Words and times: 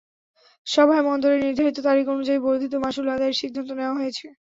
সভায় 0.67 1.03
বন্দরের 1.07 1.43
নির্ধারিত 1.45 1.77
তারিখ 1.87 2.05
অনুযায়ী 2.09 2.39
বর্ধিত 2.41 2.73
মাশুল 2.83 3.07
আদায়ের 3.09 3.39
সিদ্ধান্ত 3.41 3.69
নেওয়া 3.79 3.97
হয়েছে। 3.99 4.25